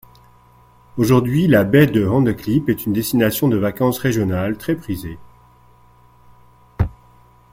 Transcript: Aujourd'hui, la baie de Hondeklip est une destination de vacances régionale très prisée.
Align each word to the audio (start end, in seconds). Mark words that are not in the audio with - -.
Aujourd'hui, 0.97 1.45
la 1.45 1.63
baie 1.63 1.85
de 1.85 2.03
Hondeklip 2.07 2.69
est 2.69 2.87
une 2.87 2.93
destination 2.93 3.47
de 3.47 3.57
vacances 3.57 3.99
régionale 3.99 4.57
très 4.57 4.75
prisée. 4.75 5.19